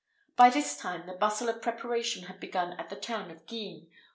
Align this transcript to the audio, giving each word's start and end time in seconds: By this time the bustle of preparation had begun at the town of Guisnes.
By 0.35 0.49
this 0.49 0.75
time 0.77 1.05
the 1.05 1.13
bustle 1.13 1.47
of 1.47 1.61
preparation 1.61 2.23
had 2.23 2.39
begun 2.39 2.73
at 2.79 2.89
the 2.89 2.95
town 2.95 3.29
of 3.29 3.45
Guisnes. 3.45 3.85